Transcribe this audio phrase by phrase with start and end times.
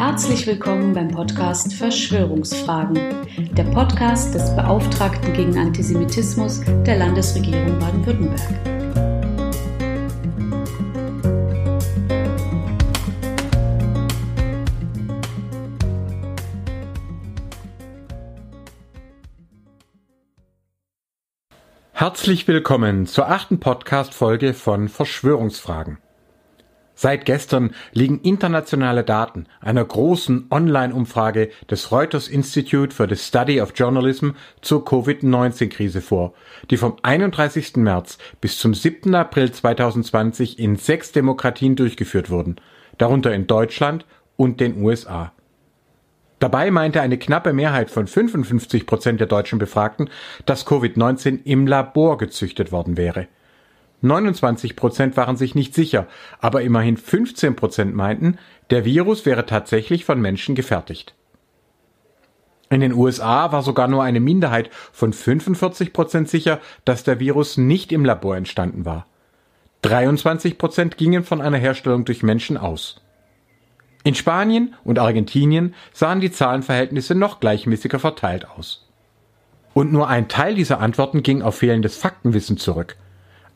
[0.00, 2.94] Herzlich willkommen beim Podcast Verschwörungsfragen,
[3.52, 8.40] der Podcast des Beauftragten gegen Antisemitismus der Landesregierung Baden-Württemberg.
[21.92, 25.98] Herzlich willkommen zur achten Podcast-Folge von Verschwörungsfragen.
[27.02, 33.72] Seit gestern liegen internationale Daten einer großen Online-Umfrage des Reuters Institute for the Study of
[33.74, 36.34] Journalism zur Covid-19-Krise vor,
[36.70, 37.76] die vom 31.
[37.76, 39.14] März bis zum 7.
[39.14, 42.56] April 2020 in sechs Demokratien durchgeführt wurden,
[42.98, 44.04] darunter in Deutschland
[44.36, 45.32] und den USA.
[46.38, 50.10] Dabei meinte eine knappe Mehrheit von 55 Prozent der deutschen Befragten,
[50.44, 53.26] dass Covid-19 im Labor gezüchtet worden wäre.
[54.02, 56.06] 29 Prozent waren sich nicht sicher,
[56.40, 58.38] aber immerhin 15 Prozent meinten,
[58.70, 61.14] der Virus wäre tatsächlich von Menschen gefertigt.
[62.70, 67.56] In den USA war sogar nur eine Minderheit von 45 Prozent sicher, dass der Virus
[67.56, 69.06] nicht im Labor entstanden war.
[69.82, 73.00] 23 Prozent gingen von einer Herstellung durch Menschen aus.
[74.04, 78.88] In Spanien und Argentinien sahen die Zahlenverhältnisse noch gleichmäßiger verteilt aus.
[79.74, 82.96] Und nur ein Teil dieser Antworten ging auf fehlendes Faktenwissen zurück.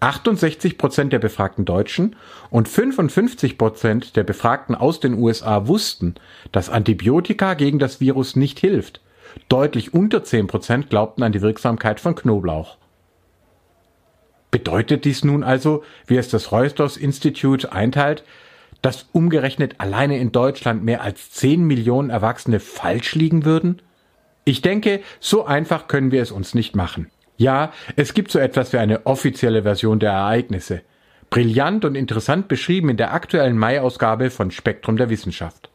[0.05, 2.15] 68 Prozent der befragten Deutschen
[2.51, 6.17] und 55 Prozent der Befragten aus den USA wussten,
[6.53, 9.01] dass Antibiotika gegen das Virus nicht hilft.
[9.49, 12.77] Deutlich unter 10 Prozent glaubten an die Wirksamkeit von Knoblauch.
[14.51, 18.25] Bedeutet dies nun also, wie es das Reuters Institute einteilt,
[18.83, 23.81] dass umgerechnet alleine in Deutschland mehr als 10 Millionen Erwachsene falsch liegen würden?
[24.45, 27.11] Ich denke, so einfach können wir es uns nicht machen.
[27.37, 30.83] Ja, es gibt so etwas wie eine offizielle Version der Ereignisse.
[31.31, 35.69] Brillant und interessant beschrieben in der aktuellen Mai-Ausgabe von Spektrum der Wissenschaft.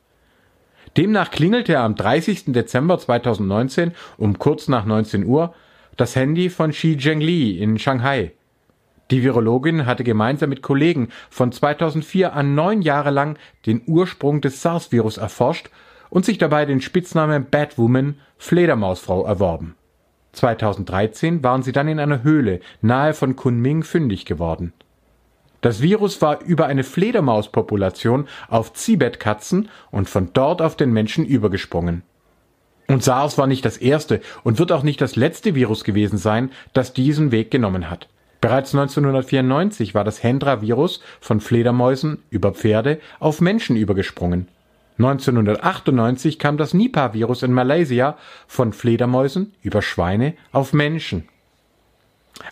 [0.95, 2.45] Demnach klingelte am 30.
[2.53, 5.53] Dezember 2019 um kurz nach 19 Uhr
[5.97, 8.31] das Handy von Xi Zhengli in Shanghai.
[9.11, 14.61] Die Virologin hatte gemeinsam mit Kollegen von 2004 an neun Jahre lang den Ursprung des
[14.61, 15.69] SARS-Virus erforscht
[16.09, 19.75] und sich dabei den Spitznamen Batwoman Fledermausfrau erworben.
[20.33, 24.73] 2013 waren sie dann in einer Höhle nahe von Kunming fündig geworden.
[25.61, 32.03] Das Virus war über eine Fledermauspopulation auf Zibetkatzen und von dort auf den Menschen übergesprungen.
[32.87, 36.51] Und SARS war nicht das erste und wird auch nicht das letzte Virus gewesen sein,
[36.73, 38.07] das diesen Weg genommen hat.
[38.41, 44.47] Bereits 1994 war das Hendra-Virus von Fledermäusen über Pferde auf Menschen übergesprungen.
[44.99, 48.17] 1998 kam das Nipah-Virus in Malaysia
[48.47, 51.29] von Fledermäusen über Schweine auf Menschen.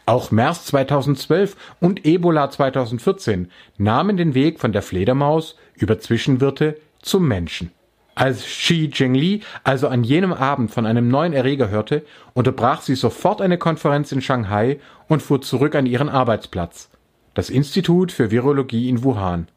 [0.05, 7.27] Auch MERS 2012 und Ebola 2014 nahmen den Weg von der Fledermaus über Zwischenwirte zum
[7.27, 7.71] Menschen.
[8.15, 13.41] Als Xi Zhengli also an jenem Abend von einem neuen Erreger hörte, unterbrach sie sofort
[13.41, 16.89] eine Konferenz in Shanghai und fuhr zurück an ihren Arbeitsplatz,
[17.33, 19.49] das Institut für Virologie in Wuhan.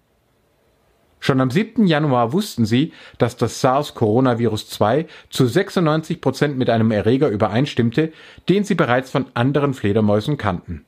[1.21, 1.87] Schon am 7.
[1.87, 8.13] Januar wussten sie, dass das SARS-Coronavirus 2 zu 96 Prozent mit einem Erreger übereinstimmte,
[8.49, 10.87] den sie bereits von anderen Fledermäusen kannten.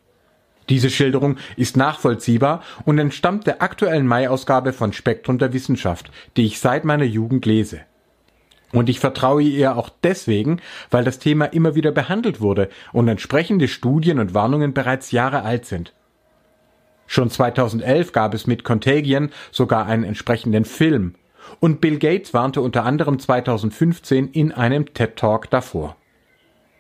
[0.71, 6.60] Diese Schilderung ist nachvollziehbar und entstammt der aktuellen Mai-Ausgabe von Spektrum der Wissenschaft, die ich
[6.60, 7.81] seit meiner Jugend lese.
[8.72, 13.69] Und ich vertraue ihr auch deswegen, weil das Thema immer wieder behandelt wurde und entsprechende
[13.69, 15.92] Studien und Warnungen bereits Jahre alt sind.
[17.12, 21.14] Schon 2011 gab es mit Contagion sogar einen entsprechenden Film.
[21.60, 25.98] Und Bill Gates warnte unter anderem 2015 in einem TED Talk davor.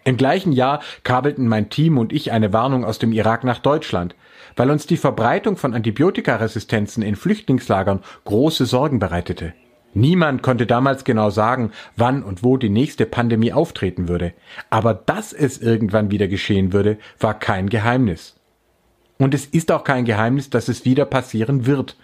[0.04, 4.14] Im gleichen Jahr kabelten mein Team und ich eine Warnung aus dem Irak nach Deutschland,
[4.56, 9.52] weil uns die Verbreitung von Antibiotikaresistenzen in Flüchtlingslagern große Sorgen bereitete.
[9.92, 14.32] Niemand konnte damals genau sagen, wann und wo die nächste Pandemie auftreten würde,
[14.70, 18.34] aber dass es irgendwann wieder geschehen würde, war kein Geheimnis.
[19.22, 21.96] Und es ist auch kein Geheimnis, dass es wieder passieren wird.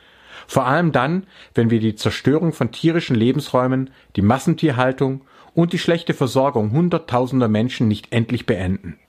[0.47, 5.23] Vor allem dann, wenn wir die Zerstörung von tierischen Lebensräumen, die Massentierhaltung
[5.53, 9.01] und die schlechte Versorgung hunderttausender Menschen nicht endlich beenden.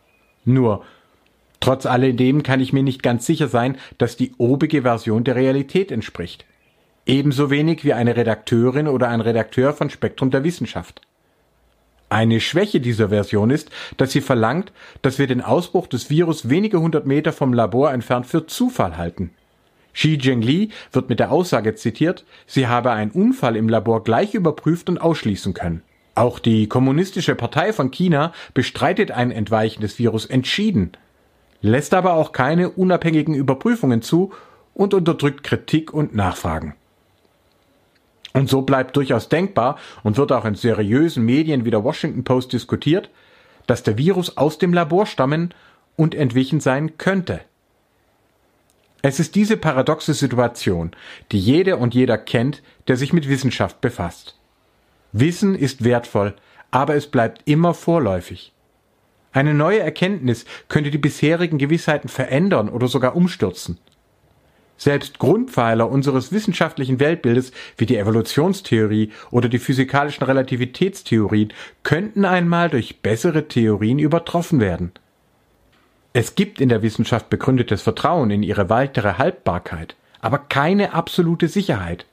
[0.44, 0.84] Nur,
[1.60, 5.92] trotz alledem kann ich mir nicht ganz sicher sein, dass die obige Version der Realität
[5.92, 6.46] entspricht.
[7.06, 11.02] Ebenso wenig wie eine Redakteurin oder ein Redakteur von Spektrum der Wissenschaft.
[12.10, 14.72] Eine Schwäche dieser Version ist, dass sie verlangt,
[15.04, 19.30] dass wir den Ausbruch des Virus wenige hundert Meter vom Labor entfernt für Zufall halten.
[19.94, 24.90] Xi Zhengli wird mit der Aussage zitiert, sie habe einen Unfall im Labor gleich überprüft
[24.90, 25.84] und ausschließen können.
[26.16, 30.94] Auch die Kommunistische Partei von China bestreitet ein Entweichen des Virus entschieden,
[31.62, 34.32] lässt aber auch keine unabhängigen Überprüfungen zu
[34.74, 36.76] und unterdrückt Kritik und Nachfragen.
[38.34, 42.54] Und so bleibt durchaus denkbar und wird auch in seriösen Medien wie der Washington Post
[42.54, 43.10] diskutiert,
[43.68, 45.54] dass der Virus aus dem Labor stammen
[45.96, 47.42] und entwichen sein könnte.
[49.02, 50.92] Es ist diese paradoxe Situation,
[51.32, 54.38] die jede und jeder kennt, der sich mit Wissenschaft befasst.
[55.12, 56.36] Wissen ist wertvoll,
[56.70, 58.54] aber es bleibt immer vorläufig.
[59.32, 63.78] Eine neue Erkenntnis könnte die bisherigen Gewissheiten verändern oder sogar umstürzen.
[64.80, 71.52] Selbst Grundpfeiler unseres wissenschaftlichen Weltbildes wie die Evolutionstheorie oder die physikalischen Relativitätstheorien
[71.84, 74.94] könnten einmal durch bessere Theorien übertroffen werden.
[76.14, 82.06] Es gibt in der Wissenschaft begründetes Vertrauen in ihre weitere Haltbarkeit, aber keine absolute Sicherheit.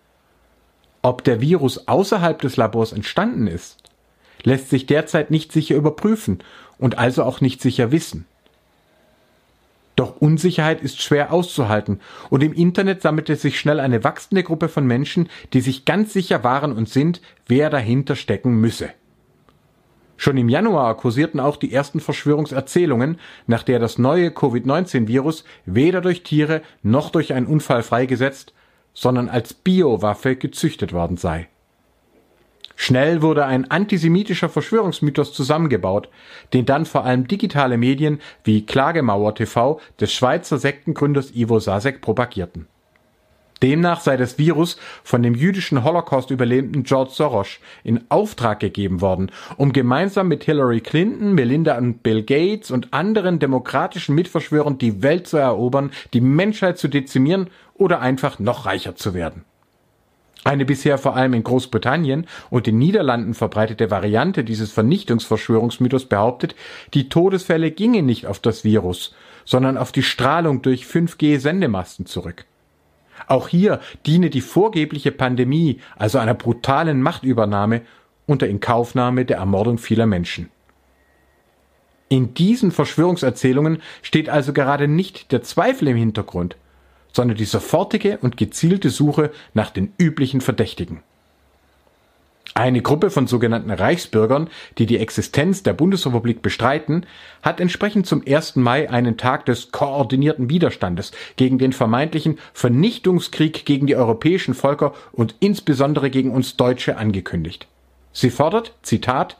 [1.02, 3.78] Ob der Virus außerhalb des Labors entstanden ist,
[4.42, 6.40] lässt sich derzeit nicht sicher überprüfen
[6.78, 8.26] und also auch nicht sicher wissen.
[9.96, 14.86] Doch Unsicherheit ist schwer auszuhalten, und im Internet sammelte sich schnell eine wachsende Gruppe von
[14.86, 18.90] Menschen, die sich ganz sicher waren und sind, wer dahinter stecken müsse.
[20.18, 26.22] Schon im Januar kursierten auch die ersten Verschwörungserzählungen, nach der das neue Covid-19-Virus weder durch
[26.22, 28.54] Tiere noch durch einen Unfall freigesetzt,
[28.94, 31.48] sondern als Biowaffe gezüchtet worden sei.
[32.76, 36.10] Schnell wurde ein antisemitischer Verschwörungsmythos zusammengebaut,
[36.52, 42.68] den dann vor allem digitale Medien wie Klagemauer TV des Schweizer Sektengründers Ivo Sasek propagierten.
[43.62, 49.72] Demnach sei das Virus von dem jüdischen Holocaust-Überlebenden George Soros in Auftrag gegeben worden, um
[49.72, 55.38] gemeinsam mit Hillary Clinton, Melinda und Bill Gates und anderen demokratischen Mitverschwörern die Welt zu
[55.38, 59.46] erobern, die Menschheit zu dezimieren oder einfach noch reicher zu werden.
[60.46, 66.54] Eine bisher vor allem in Großbritannien und den Niederlanden verbreitete Variante dieses Vernichtungsverschwörungsmythos behauptet,
[66.94, 69.12] die Todesfälle gingen nicht auf das Virus,
[69.44, 72.44] sondern auf die Strahlung durch 5G-Sendemasten zurück.
[73.26, 77.82] Auch hier diene die vorgebliche Pandemie, also einer brutalen Machtübernahme,
[78.26, 80.50] unter Inkaufnahme der Ermordung vieler Menschen.
[82.08, 86.56] In diesen Verschwörungserzählungen steht also gerade nicht der Zweifel im Hintergrund,
[87.16, 91.00] sondern die sofortige und gezielte Suche nach den üblichen Verdächtigen.
[92.54, 94.48] Eine Gruppe von sogenannten Reichsbürgern,
[94.78, 97.04] die die Existenz der Bundesrepublik bestreiten,
[97.42, 98.56] hat entsprechend zum 1.
[98.56, 105.34] Mai einen Tag des koordinierten Widerstandes gegen den vermeintlichen Vernichtungskrieg gegen die europäischen Völker und
[105.40, 107.66] insbesondere gegen uns Deutsche angekündigt.
[108.12, 109.36] Sie fordert, Zitat,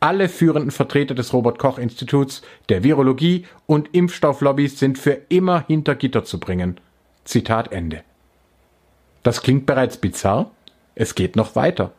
[0.00, 5.94] alle führenden Vertreter des Robert Koch Instituts, der Virologie und Impfstofflobbys sind für immer hinter
[5.94, 6.80] Gitter zu bringen.
[7.26, 8.02] Zitat Ende.
[9.22, 10.50] Das klingt bereits bizarr.
[10.94, 11.92] Es geht noch weiter.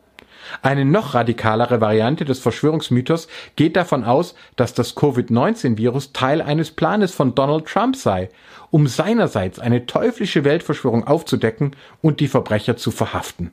[0.62, 7.12] Eine noch radikalere Variante des Verschwörungsmythos geht davon aus, dass das Covid-19-Virus Teil eines Planes
[7.12, 8.30] von Donald Trump sei,
[8.70, 13.52] um seinerseits eine teuflische Weltverschwörung aufzudecken und die Verbrecher zu verhaften.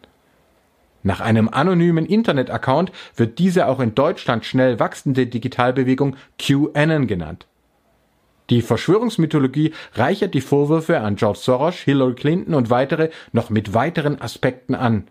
[1.03, 7.45] Nach einem anonymen Internet-Account wird diese auch in Deutschland schnell wachsende Digitalbewegung QAnon genannt.
[8.49, 14.21] Die Verschwörungsmythologie reichert die Vorwürfe an George Soros, Hillary Clinton und weitere noch mit weiteren
[14.21, 15.07] Aspekten an.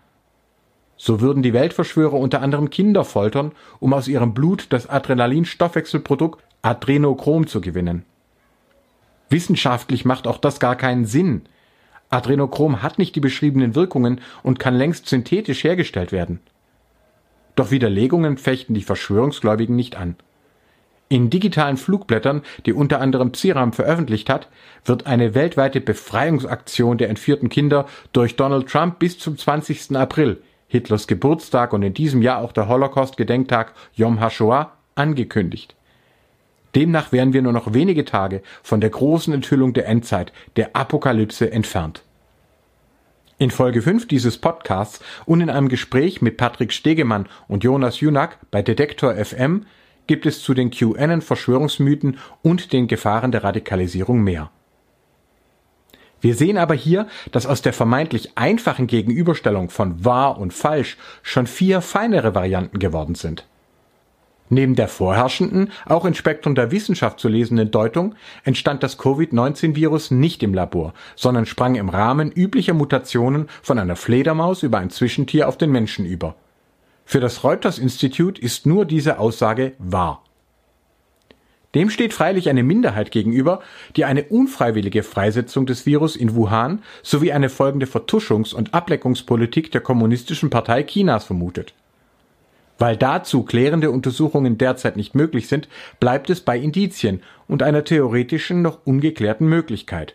[0.97, 7.47] So würden die Weltverschwörer unter anderem Kinder foltern, um aus ihrem Blut das Adrenalinstoffwechselprodukt Adrenochrom
[7.47, 8.05] zu gewinnen.
[9.29, 11.43] Wissenschaftlich macht auch das gar keinen Sinn.
[12.11, 16.39] Adrenochrom hat nicht die beschriebenen Wirkungen und kann längst synthetisch hergestellt werden.
[17.57, 20.17] Doch Widerlegungen fechten die Verschwörungsgläubigen nicht an.
[21.15, 24.49] In digitalen Flugblättern, die unter anderem Psiram veröffentlicht hat,
[24.85, 29.95] wird eine weltweite Befreiungsaktion der entführten Kinder durch Donald Trump bis zum 20.
[29.97, 35.77] April, Hitlers Geburtstag und in diesem Jahr auch der Holocaust-Gedenktag Yom HaShoah, angekündigt.
[36.75, 41.49] Demnach wären wir nur noch wenige Tage von der großen Enthüllung der Endzeit, der Apokalypse
[41.49, 42.03] entfernt.
[43.39, 48.39] In Folge 5 dieses Podcasts und in einem Gespräch mit Patrick Stegemann und Jonas Junak
[48.51, 49.67] bei Detektor FM
[50.07, 54.51] gibt es zu den QAnon-Verschwörungsmythen und den Gefahren der Radikalisierung mehr.
[56.21, 61.47] Wir sehen aber hier, dass aus der vermeintlich einfachen Gegenüberstellung von wahr und falsch schon
[61.47, 63.47] vier feinere Varianten geworden sind.
[64.49, 70.43] Neben der vorherrschenden, auch in Spektrum der Wissenschaft zu lesenden Deutung entstand das Covid-19-Virus nicht
[70.43, 75.59] im Labor, sondern sprang im Rahmen üblicher Mutationen von einer Fledermaus über ein Zwischentier auf
[75.59, 76.37] den Menschen über.
[77.05, 80.25] Für das Reuters-Institut ist nur diese Aussage wahr.
[81.75, 83.61] Dem steht freilich eine Minderheit gegenüber,
[83.97, 89.81] die eine unfreiwillige Freisetzung des Virus in Wuhan sowie eine folgende Vertuschungs- und Ableckungspolitik der
[89.81, 91.75] Kommunistischen Partei Chinas vermutet.
[92.79, 95.69] Weil dazu klärende Untersuchungen derzeit nicht möglich sind,
[96.01, 100.15] bleibt es bei Indizien und einer theoretischen noch ungeklärten Möglichkeit.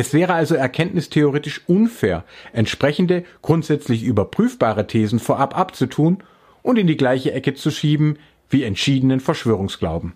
[0.00, 6.22] Es wäre also erkenntnistheoretisch unfair, entsprechende, grundsätzlich überprüfbare Thesen vorab abzutun
[6.62, 8.16] und in die gleiche Ecke zu schieben
[8.48, 10.14] wie entschiedenen Verschwörungsglauben.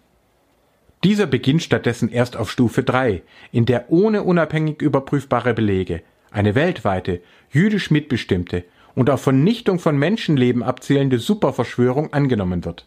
[1.05, 3.21] Dieser beginnt stattdessen erst auf Stufe 3,
[3.53, 6.01] in der ohne unabhängig überprüfbare Belege
[6.31, 8.65] eine weltweite, jüdisch mitbestimmte
[8.95, 12.87] und auf Vernichtung von Menschenleben abzielende Superverschwörung angenommen wird.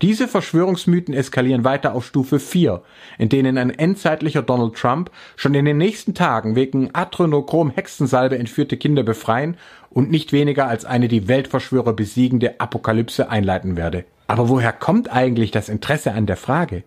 [0.00, 2.82] Diese Verschwörungsmythen eskalieren weiter auf Stufe 4,
[3.18, 8.76] in denen ein endzeitlicher Donald Trump schon in den nächsten Tagen wegen Adrenochrom Hexensalbe entführte
[8.76, 9.56] Kinder befreien
[9.90, 14.04] und nicht weniger als eine die Weltverschwörer besiegende Apokalypse einleiten werde.
[14.28, 16.84] Aber woher kommt eigentlich das Interesse an der Frage?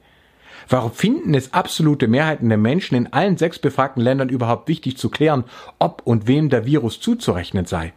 [0.70, 5.10] Warum finden es absolute Mehrheiten der Menschen in allen sechs befragten Ländern überhaupt wichtig zu
[5.10, 5.44] klären,
[5.80, 7.92] ob und wem der Virus zuzurechnen sei?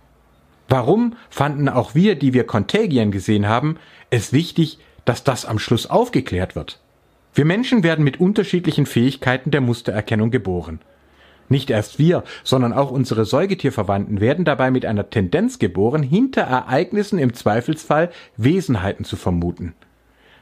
[0.69, 3.77] Warum fanden auch wir, die wir Contagien gesehen haben,
[4.11, 6.81] es wichtig, dass das am Schluss aufgeklärt wird.
[7.35, 10.81] Wir Menschen werden mit unterschiedlichen Fähigkeiten der Mustererkennung geboren.
[11.49, 17.19] Nicht erst wir, sondern auch unsere Säugetierverwandten werden dabei mit einer Tendenz geboren, hinter Ereignissen
[17.19, 19.75] im Zweifelsfall Wesenheiten zu vermuten.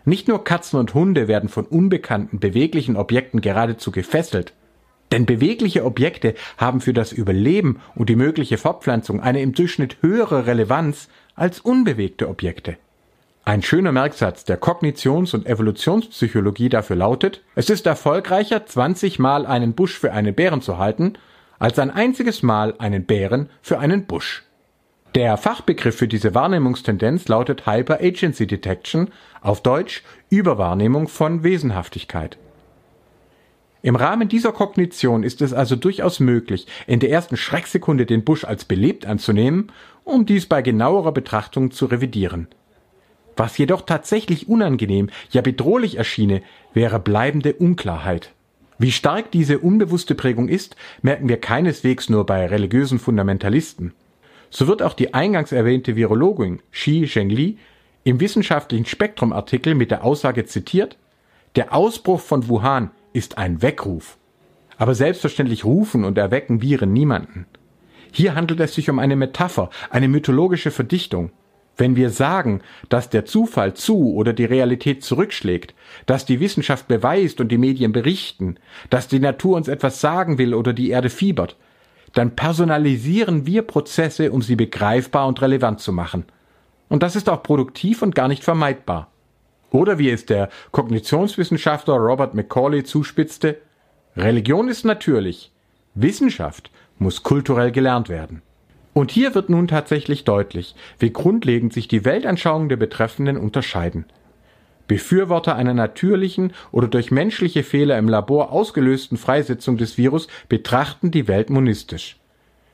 [0.04, 4.52] Nicht nur Katzen und Hunde werden von unbekannten beweglichen Objekten geradezu gefesselt,
[5.12, 10.46] denn bewegliche Objekte haben für das Überleben und die mögliche Fortpflanzung eine im Durchschnitt höhere
[10.46, 12.76] Relevanz als unbewegte Objekte.
[13.44, 19.74] Ein schöner Merksatz der Kognitions- und Evolutionspsychologie dafür lautet, es ist erfolgreicher, 20 Mal einen
[19.74, 21.14] Busch für einen Bären zu halten,
[21.58, 24.44] als ein einziges Mal einen Bären für einen Busch.
[25.16, 32.38] Der Fachbegriff für diese Wahrnehmungstendenz lautet Hyper Agency Detection, auf Deutsch Überwahrnehmung von Wesenhaftigkeit.
[33.82, 38.44] Im Rahmen dieser Kognition ist es also durchaus möglich, in der ersten Schrecksekunde den Busch
[38.44, 39.72] als belebt anzunehmen,
[40.04, 42.46] um dies bei genauerer Betrachtung zu revidieren.
[43.36, 46.42] Was jedoch tatsächlich unangenehm, ja bedrohlich erschiene,
[46.74, 48.32] wäre bleibende Unklarheit.
[48.78, 53.92] Wie stark diese unbewusste Prägung ist, merken wir keineswegs nur bei religiösen Fundamentalisten.
[54.50, 57.58] So wird auch die eingangs erwähnte Virologin Xi Zhengli
[58.04, 60.98] im wissenschaftlichen Spektrum-Artikel mit der Aussage zitiert,
[61.54, 64.16] der Ausbruch von Wuhan ist ein Weckruf.
[64.76, 67.46] Aber selbstverständlich rufen und erwecken Viren niemanden.
[68.10, 71.30] Hier handelt es sich um eine Metapher, eine mythologische Verdichtung.
[71.82, 72.60] Wenn wir sagen,
[72.90, 75.74] dass der Zufall zu oder die Realität zurückschlägt,
[76.06, 78.54] dass die Wissenschaft beweist und die Medien berichten,
[78.88, 81.56] dass die Natur uns etwas sagen will oder die Erde fiebert,
[82.12, 86.24] dann personalisieren wir Prozesse, um sie begreifbar und relevant zu machen.
[86.88, 89.10] Und das ist auch produktiv und gar nicht vermeidbar.
[89.72, 93.58] Oder wie es der Kognitionswissenschaftler Robert Macaulay zuspitzte,
[94.16, 95.50] Religion ist natürlich,
[95.96, 96.70] Wissenschaft
[97.00, 98.40] muss kulturell gelernt werden.
[98.94, 104.04] Und hier wird nun tatsächlich deutlich, wie grundlegend sich die Weltanschauungen der Betreffenden unterscheiden.
[104.86, 111.28] Befürworter einer natürlichen oder durch menschliche Fehler im Labor ausgelösten Freisetzung des Virus betrachten die
[111.28, 112.18] Welt monistisch.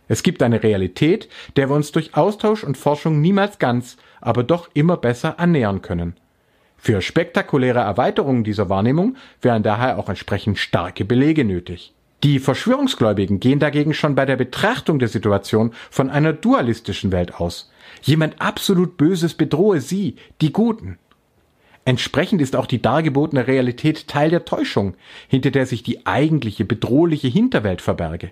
[0.09, 4.69] Es gibt eine Realität, der wir uns durch Austausch und Forschung niemals ganz, aber doch
[4.75, 6.17] immer besser annähern können.
[6.77, 11.93] Für spektakuläre Erweiterungen dieser Wahrnehmung wären daher auch entsprechend starke Belege nötig.
[12.25, 17.71] Die Verschwörungsgläubigen gehen dagegen schon bei der Betrachtung der Situation von einer dualistischen Welt aus.
[18.03, 20.99] Jemand absolut Böses bedrohe sie, die Guten.
[21.85, 24.95] Entsprechend ist auch die dargebotene Realität Teil der Täuschung,
[25.29, 28.31] hinter der sich die eigentliche bedrohliche Hinterwelt verberge.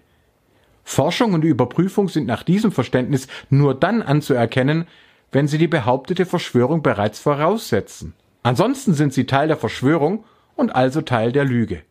[0.84, 4.86] Forschung und Überprüfung sind nach diesem Verständnis nur dann anzuerkennen,
[5.32, 8.14] wenn sie die behauptete Verschwörung bereits voraussetzen.
[8.42, 10.24] Ansonsten sind sie Teil der Verschwörung
[10.54, 11.82] und also Teil der Lüge.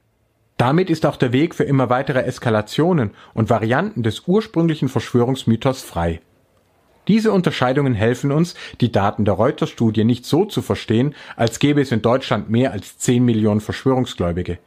[0.58, 6.22] Damit ist auch der Weg für immer weitere Eskalationen und Varianten des ursprünglichen Verschwörungsmythos frei.
[7.08, 11.92] Diese Unterscheidungen helfen uns, die Daten der Reuters-Studie nicht so zu verstehen, als gäbe es
[11.92, 14.58] in Deutschland mehr als 10 Millionen Verschwörungsgläubige.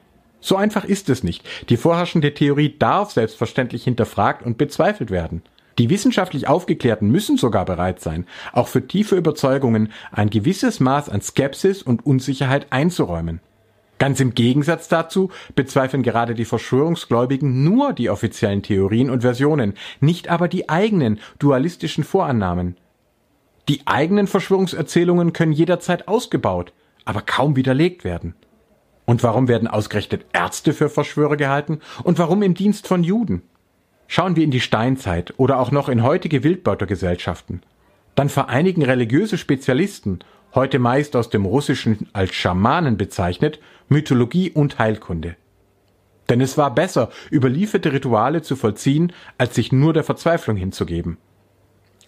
[0.40, 1.44] So einfach ist es nicht.
[1.68, 5.42] Die vorherrschende Theorie darf selbstverständlich hinterfragt und bezweifelt werden.
[5.78, 11.22] Die wissenschaftlich Aufgeklärten müssen sogar bereit sein, auch für tiefe Überzeugungen ein gewisses Maß an
[11.22, 13.40] Skepsis und Unsicherheit einzuräumen.
[13.98, 20.28] Ganz im Gegensatz dazu bezweifeln gerade die Verschwörungsgläubigen nur die offiziellen Theorien und Versionen, nicht
[20.28, 22.76] aber die eigenen dualistischen Vorannahmen.
[23.68, 26.72] Die eigenen Verschwörungserzählungen können jederzeit ausgebaut,
[27.04, 28.34] aber kaum widerlegt werden.
[29.04, 33.42] Und warum werden ausgerechnet Ärzte für Verschwörer gehalten und warum im Dienst von Juden?
[34.06, 37.62] Schauen wir in die Steinzeit oder auch noch in heutige Wildbeutergesellschaften.
[38.14, 40.20] Dann vereinigen religiöse Spezialisten
[40.54, 45.36] heute meist aus dem Russischen als Schamanen bezeichnet, Mythologie und Heilkunde.
[46.28, 51.16] Denn es war besser, überlieferte Rituale zu vollziehen, als sich nur der Verzweiflung hinzugeben.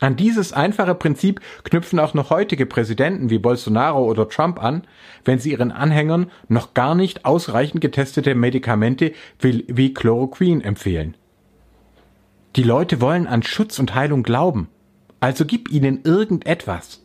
[0.01, 4.85] An dieses einfache Prinzip knüpfen auch noch heutige Präsidenten wie Bolsonaro oder Trump an,
[5.27, 11.17] wenn sie ihren Anhängern noch gar nicht ausreichend getestete Medikamente wie, Chloroquin empfehlen.
[12.57, 14.69] Die Leute wollen an Schutz und Heilung glauben,
[15.21, 17.03] also gib ihnen irgendetwas.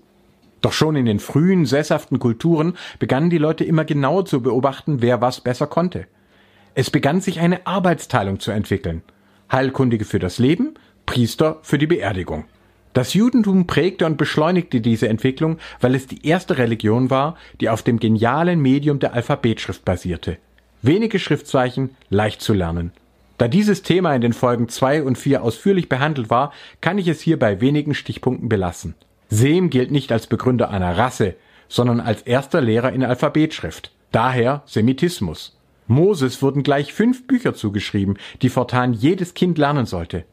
[0.66, 5.22] Doch schon in den frühen, sesshaften Kulturen begannen die Leute immer genauer zu beobachten, wer
[5.22, 6.08] was besser konnte.
[6.74, 9.04] Es begann sich eine Arbeitsteilung zu entwickeln.
[9.52, 10.74] Heilkundige für das Leben,
[11.06, 12.46] Priester für die Beerdigung.
[12.94, 17.84] Das Judentum prägte und beschleunigte diese Entwicklung, weil es die erste Religion war, die auf
[17.84, 20.40] dem genialen Medium der Alphabetschrift basierte.
[20.82, 22.92] Wenige Schriftzeichen, leicht zu lernen.
[23.38, 27.22] Da dieses Thema in den Folgen 2 und 4 ausführlich behandelt war, kann ich es
[27.22, 28.96] hier bei wenigen Stichpunkten belassen.
[29.29, 31.36] Sem gilt nicht als Begründer einer Rasse,
[31.67, 33.91] sondern als erster Lehrer in Alphabetschrift.
[34.12, 35.58] Daher Semitismus.
[35.88, 40.25] Moses wurden gleich fünf Bücher zugeschrieben, die fortan jedes Kind lernen sollte.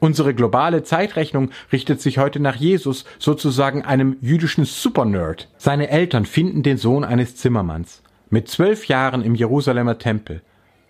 [0.00, 5.48] Unsere globale Zeitrechnung richtet sich heute nach Jesus, sozusagen einem jüdischen Supernerd.
[5.56, 8.02] Seine Eltern finden den Sohn eines Zimmermanns.
[8.30, 10.42] Mit zwölf Jahren im Jerusalemer Tempel,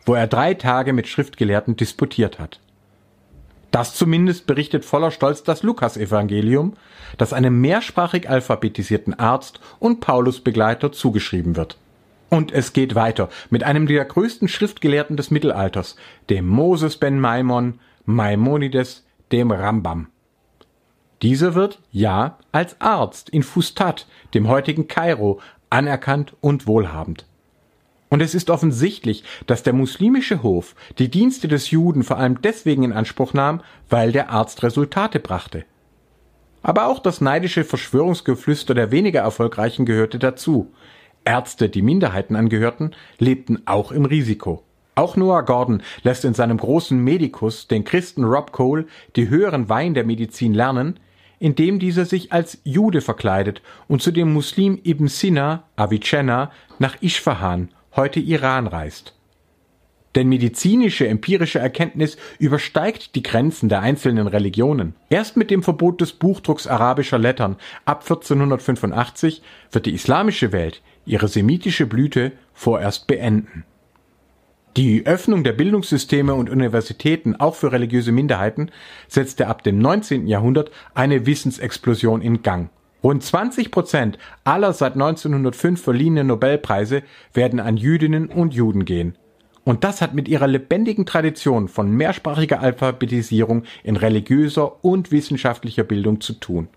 [0.06, 2.58] wo er drei Tage mit Schriftgelehrten disputiert hat.
[3.74, 6.74] Das zumindest berichtet voller Stolz das Lukasevangelium,
[7.18, 11.76] das einem mehrsprachig alphabetisierten Arzt und Paulusbegleiter zugeschrieben wird.
[12.30, 15.96] Und es geht weiter mit einem der größten Schriftgelehrten des Mittelalters,
[16.30, 20.06] dem Moses ben Maimon, Maimonides dem Rambam.
[21.22, 27.26] Dieser wird, ja, als Arzt in Fustat, dem heutigen Kairo, anerkannt und wohlhabend.
[28.08, 32.84] Und es ist offensichtlich, dass der muslimische Hof die Dienste des Juden vor allem deswegen
[32.84, 35.64] in Anspruch nahm, weil der Arzt Resultate brachte.
[36.62, 40.73] Aber auch das neidische Verschwörungsgeflüster der weniger erfolgreichen gehörte dazu.
[41.25, 44.62] Ärzte, die Minderheiten angehörten, lebten auch im Risiko.
[44.94, 49.94] Auch Noah Gordon lässt in seinem großen Medikus den Christen Rob Cole die höheren Wein
[49.94, 51.00] der Medizin lernen,
[51.40, 57.70] indem dieser sich als Jude verkleidet und zu dem Muslim Ibn Sina, Avicenna, nach Isfahan,
[57.96, 59.14] heute Iran reist.
[60.14, 64.94] Denn medizinische empirische Erkenntnis übersteigt die Grenzen der einzelnen Religionen.
[65.10, 71.28] Erst mit dem Verbot des Buchdrucks arabischer Lettern ab 1485 wird die islamische Welt ihre
[71.28, 73.64] semitische Blüte vorerst beenden.
[74.76, 78.70] Die Öffnung der Bildungssysteme und Universitäten auch für religiöse Minderheiten
[79.07, 80.26] setzte ab dem 19.
[80.26, 82.70] Jahrhundert eine Wissensexplosion in Gang.
[83.04, 87.02] Rund 20 Prozent aller seit 1905 verliehenen Nobelpreise
[87.34, 89.18] werden an Jüdinnen und Juden gehen.
[89.62, 96.22] Und das hat mit ihrer lebendigen Tradition von mehrsprachiger Alphabetisierung in religiöser und wissenschaftlicher Bildung
[96.22, 96.68] zu tun.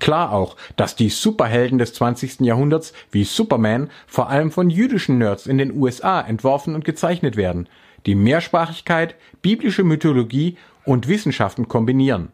[0.00, 2.40] Klar auch, dass die Superhelden des 20.
[2.40, 7.68] Jahrhunderts wie Superman vor allem von jüdischen Nerds in den USA entworfen und gezeichnet werden,
[8.06, 12.32] die Mehrsprachigkeit, biblische Mythologie und Wissenschaften kombinieren.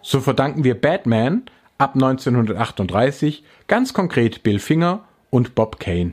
[0.00, 1.42] So verdanken wir Batman
[1.80, 6.12] ab 1938 ganz konkret Bill Finger und Bob Kane.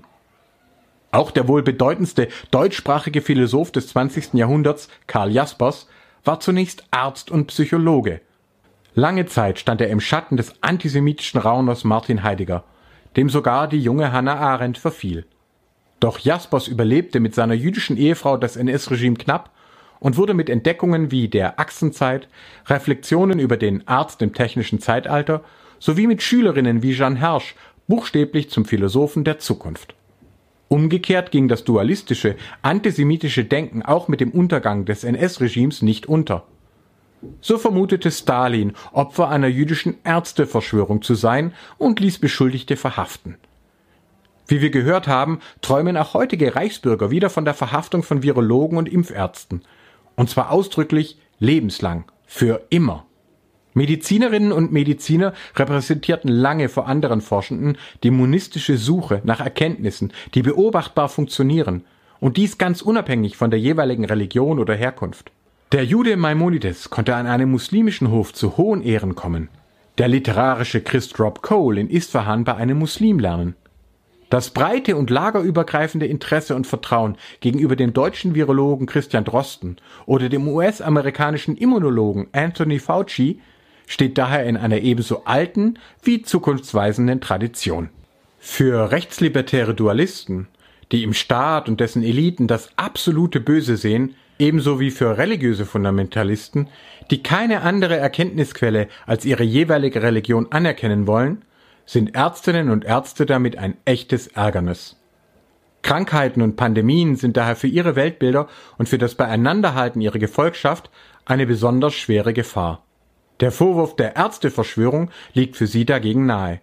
[1.11, 4.33] Auch der wohl bedeutendste deutschsprachige Philosoph des 20.
[4.33, 5.87] Jahrhunderts, Karl Jaspers,
[6.23, 8.21] war zunächst Arzt und Psychologe
[8.97, 12.63] Lange Zeit stand er im Schatten des antisemitischen Rauners Martin Heidegger,
[13.15, 15.27] dem sogar die junge Hannah Arendt verfiel.
[15.99, 19.51] Doch Jaspers überlebte mit seiner jüdischen Ehefrau das NS-Regime knapp
[19.99, 22.27] und wurde mit Entdeckungen wie der Achsenzeit,
[22.67, 25.43] Reflexionen über den Arzt im technischen Zeitalter
[25.79, 27.55] sowie mit Schülerinnen wie Jeanne Hersch
[27.87, 29.95] buchstäblich zum Philosophen der Zukunft.
[30.69, 36.43] Umgekehrt ging das dualistische, antisemitische Denken auch mit dem Untergang des NS-Regimes nicht unter.
[37.41, 43.37] So vermutete Stalin, Opfer einer jüdischen Ärzteverschwörung zu sein und ließ Beschuldigte verhaften.
[44.47, 48.87] Wie wir gehört haben, träumen auch heutige Reichsbürger wieder von der Verhaftung von Virologen und
[48.87, 49.61] Impfärzten.
[50.17, 53.05] Und zwar ausdrücklich lebenslang, für immer.
[53.73, 61.07] Medizinerinnen und Mediziner repräsentierten lange vor anderen Forschenden die monistische Suche nach Erkenntnissen, die beobachtbar
[61.07, 61.85] funktionieren,
[62.19, 65.31] und dies ganz unabhängig von der jeweiligen Religion oder Herkunft.
[65.71, 69.49] Der Jude Maimonides konnte an einem muslimischen Hof zu hohen Ehren kommen.
[69.99, 73.55] Der literarische Christ Rob Cole in Isfahan bei einem Muslim lernen.
[74.29, 80.47] Das breite und lagerübergreifende Interesse und Vertrauen gegenüber dem deutschen Virologen Christian Drosten oder dem
[80.47, 83.39] US-amerikanischen Immunologen Anthony Fauci
[83.85, 87.89] steht daher in einer ebenso alten wie zukunftsweisenden Tradition.
[88.37, 90.47] Für rechtslibertäre Dualisten,
[90.91, 96.67] die im Staat und dessen Eliten das absolute Böse sehen, ebenso wie für religiöse Fundamentalisten,
[97.09, 101.43] die keine andere Erkenntnisquelle als ihre jeweilige Religion anerkennen wollen,
[101.87, 104.97] sind Ärztinnen und Ärzte damit ein echtes Ärgernis.
[105.81, 108.47] Krankheiten und Pandemien sind daher für ihre Weltbilder
[108.77, 110.91] und für das Beieinanderhalten ihrer Gefolgschaft
[111.25, 112.83] eine besonders schwere Gefahr.
[113.39, 116.59] Der Vorwurf der Ärzteverschwörung liegt für sie dagegen nahe.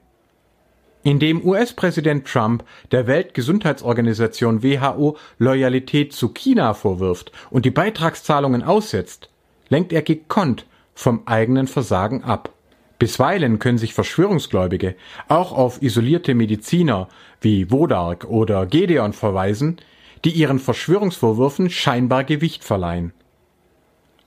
[1.05, 9.31] Indem US-Präsident Trump der Weltgesundheitsorganisation WHO Loyalität zu China vorwirft und die Beitragszahlungen aussetzt,
[9.69, 12.51] lenkt er gekonnt vom eigenen Versagen ab.
[12.99, 14.95] Bisweilen können sich Verschwörungsgläubige
[15.29, 17.09] auch auf isolierte Mediziner
[17.41, 19.79] wie Wodark oder Gedeon verweisen,
[20.25, 23.13] die ihren Verschwörungsvorwürfen scheinbar Gewicht verleihen.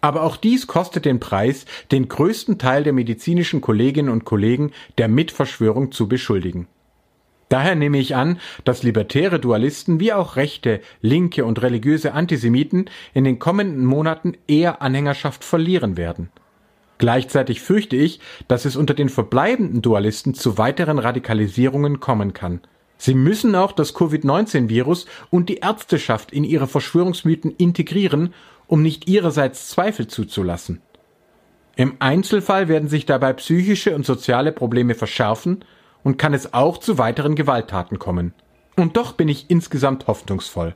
[0.01, 5.07] Aber auch dies kostet den Preis, den größten Teil der medizinischen Kolleginnen und Kollegen der
[5.07, 6.67] Mitverschwörung zu beschuldigen.
[7.49, 13.23] Daher nehme ich an, dass libertäre Dualisten wie auch rechte, linke und religiöse Antisemiten in
[13.23, 16.29] den kommenden Monaten eher Anhängerschaft verlieren werden.
[16.97, 22.61] Gleichzeitig fürchte ich, dass es unter den verbleibenden Dualisten zu weiteren Radikalisierungen kommen kann.
[22.97, 28.33] Sie müssen auch das Covid-19-Virus und die Ärzteschaft in ihre Verschwörungsmythen integrieren,
[28.65, 30.81] um nicht ihrerseits Zweifel zuzulassen.
[31.75, 35.63] Im Einzelfall werden sich dabei psychische und soziale Probleme verschärfen
[36.03, 38.33] und kann es auch zu weiteren Gewalttaten kommen.
[38.75, 40.73] Und doch bin ich insgesamt hoffnungsvoll.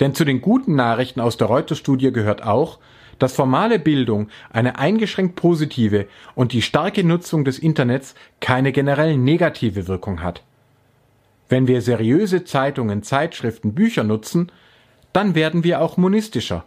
[0.00, 2.78] Denn zu den guten Nachrichten aus der Reuters-Studie gehört auch,
[3.18, 9.88] dass formale Bildung eine eingeschränkt positive und die starke Nutzung des Internets keine generell negative
[9.88, 10.42] Wirkung hat.
[11.48, 14.50] Wenn wir seriöse Zeitungen, Zeitschriften, Bücher nutzen,
[15.12, 16.64] dann werden wir auch monistischer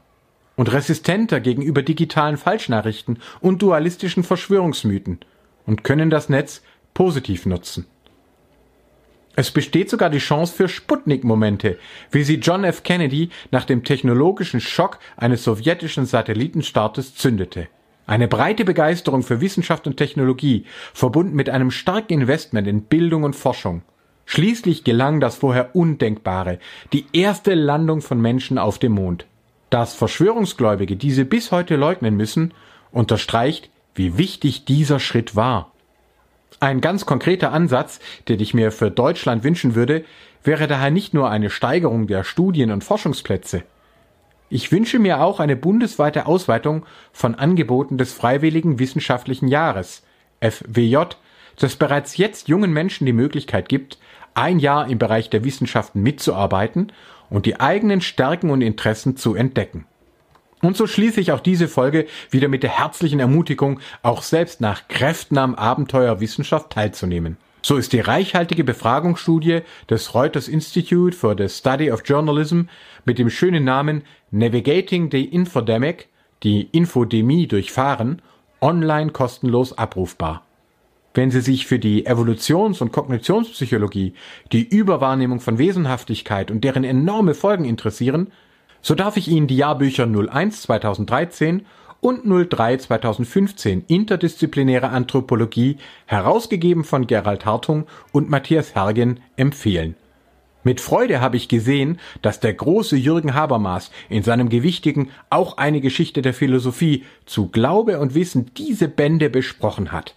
[0.56, 5.20] und resistenter gegenüber digitalen Falschnachrichten und dualistischen Verschwörungsmythen
[5.66, 6.62] und können das Netz
[6.94, 7.86] positiv nutzen.
[9.40, 11.78] Es besteht sogar die Chance für Sputnik-Momente,
[12.10, 12.82] wie sie John F.
[12.82, 17.68] Kennedy nach dem technologischen Schock eines sowjetischen Satellitenstartes zündete.
[18.08, 23.36] Eine breite Begeisterung für Wissenschaft und Technologie, verbunden mit einem starken Investment in Bildung und
[23.36, 23.84] Forschung.
[24.26, 26.58] Schließlich gelang das vorher Undenkbare,
[26.92, 29.28] die erste Landung von Menschen auf dem Mond.
[29.70, 32.56] Dass Verschwörungsgläubige diese bis heute leugnen müssen,
[32.92, 35.74] unterstreicht, wie wichtig dieser Schritt war.
[36.60, 40.06] Ein ganz konkreter Ansatz, den ich mir für Deutschland wünschen würde,
[40.44, 43.64] wäre daher nicht nur eine Steigerung der Studien- und Forschungsplätze.
[44.50, 50.04] Ich wünsche mir auch eine bundesweite Ausweitung von Angeboten des Freiwilligen Wissenschaftlichen Jahres,
[50.40, 50.98] FWJ,
[51.58, 53.98] das bereits jetzt jungen Menschen die Möglichkeit gibt,
[54.36, 56.92] ein Jahr im Bereich der Wissenschaften mitzuarbeiten
[57.30, 59.86] und die eigenen Stärken und Interessen zu entdecken.
[60.62, 64.88] Und so schließe ich auch diese Folge wieder mit der herzlichen Ermutigung, auch selbst nach
[64.88, 67.38] Kräften am Abenteuer Wissenschaft teilzunehmen.
[67.62, 72.64] So ist die reichhaltige Befragungsstudie des Reuters Institute for the Study of Journalism
[73.06, 76.08] mit dem schönen Namen Navigating the Infodemic,
[76.44, 78.22] die Infodemie durchfahren,
[78.62, 80.44] online kostenlos abrufbar.
[81.14, 84.14] Wenn Sie sich für die Evolutions- und Kognitionspsychologie,
[84.52, 88.32] die Überwahrnehmung von Wesenhaftigkeit und deren enorme Folgen interessieren,
[88.82, 91.66] so darf ich Ihnen die Jahrbücher 01 2013
[92.00, 99.96] und 03 2015 Interdisziplinäre Anthropologie, herausgegeben von Gerald Hartung und Matthias Hergen, empfehlen.
[100.64, 105.80] Mit Freude habe ich gesehen, dass der große Jürgen Habermas in seinem gewichtigen Auch eine
[105.80, 110.14] Geschichte der Philosophie zu Glaube und Wissen diese Bände besprochen hat.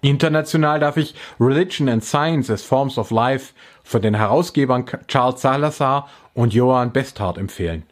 [0.00, 6.08] International darf ich Religion and Science as Forms of Life von den Herausgebern Charles Salazar
[6.34, 7.84] und Johann Besthardt empfehlen.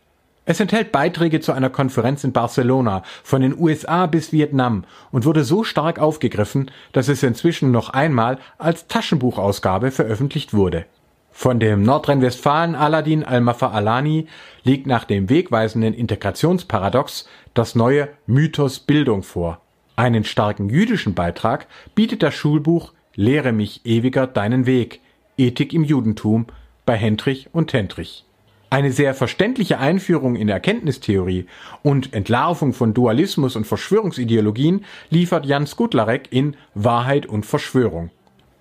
[0.50, 4.82] Es enthält Beiträge zu einer Konferenz in Barcelona von den USA bis Vietnam
[5.12, 10.86] und wurde so stark aufgegriffen, dass es inzwischen noch einmal als Taschenbuchausgabe veröffentlicht wurde.
[11.30, 14.26] Von dem Nordrhein-Westfalen Aladin Al-Mafa Alani
[14.64, 19.60] liegt nach dem wegweisenden Integrationsparadox das neue Mythos Bildung vor.
[19.94, 24.98] Einen starken jüdischen Beitrag bietet das Schulbuch Lehre mich ewiger deinen Weg
[25.38, 26.46] Ethik im Judentum
[26.86, 28.24] bei Hendrich und Hendrich.
[28.72, 31.46] Eine sehr verständliche Einführung in Erkenntnistheorie
[31.82, 38.10] und Entlarvung von Dualismus und Verschwörungsideologien liefert Jan Skutlarek in Wahrheit und Verschwörung.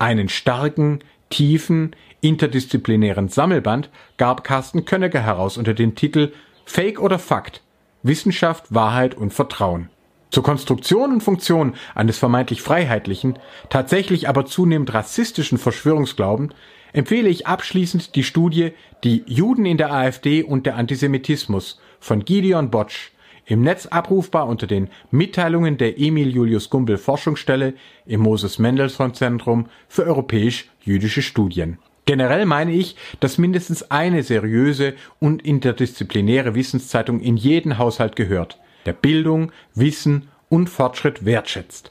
[0.00, 6.32] Einen starken, tiefen, interdisziplinären Sammelband gab Carsten Könneger heraus unter dem Titel
[6.64, 7.62] Fake oder Fakt
[8.02, 9.90] Wissenschaft, Wahrheit und Vertrauen.
[10.30, 16.52] Zur Konstruktion und Funktion eines vermeintlich freiheitlichen, tatsächlich aber zunehmend rassistischen Verschwörungsglauben
[16.92, 22.70] empfehle ich abschließend die Studie Die Juden in der AfD und der Antisemitismus von Gideon
[22.70, 23.12] Botsch,
[23.46, 27.72] im Netz abrufbar unter den Mitteilungen der Emil Julius Gumbel Forschungsstelle
[28.04, 31.78] im Moses Mendelssohn Zentrum für europäisch-jüdische Studien.
[32.04, 38.92] Generell meine ich, dass mindestens eine seriöse und interdisziplinäre Wissenszeitung in jeden Haushalt gehört, der
[38.92, 41.90] Bildung, Wissen und Fortschritt wertschätzt.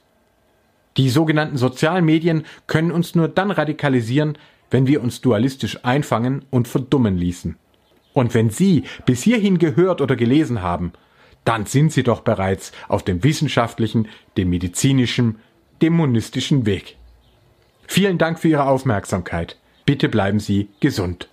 [0.97, 4.37] Die sogenannten sozialen Medien können uns nur dann radikalisieren,
[4.69, 7.57] wenn wir uns dualistisch einfangen und verdummen ließen.
[8.13, 10.93] Und wenn Sie bis hierhin gehört oder gelesen haben,
[11.45, 15.39] dann sind Sie doch bereits auf dem wissenschaftlichen, dem medizinischen,
[15.81, 16.97] dem monistischen Weg.
[17.87, 19.57] Vielen Dank für Ihre Aufmerksamkeit.
[19.85, 21.29] Bitte bleiben Sie gesund.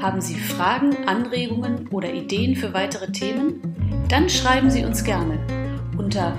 [0.00, 4.06] Haben Sie Fragen, Anregungen oder Ideen für weitere Themen?
[4.08, 5.38] Dann schreiben Sie uns gerne
[5.98, 6.38] unter